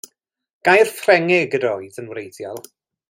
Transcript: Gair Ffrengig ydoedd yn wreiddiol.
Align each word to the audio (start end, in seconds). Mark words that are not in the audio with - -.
Gair 0.67 0.89
Ffrengig 0.93 1.53
ydoedd 1.59 2.01
yn 2.05 2.11
wreiddiol. 2.15 2.63